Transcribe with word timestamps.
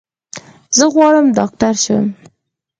زه 0.77 0.85
غواړم 0.93 1.25
ډاکټر 1.37 1.73
شم. 1.83 2.05